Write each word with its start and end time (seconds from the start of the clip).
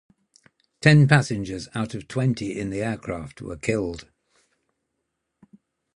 Ten 0.81 1.07
passengers 1.07 1.67
out 1.75 1.93
of 1.93 2.07
twenty 2.07 2.59
in 2.59 2.71
the 2.71 2.81
aircraft 2.81 3.39
were 3.39 3.55
killed. 3.55 4.09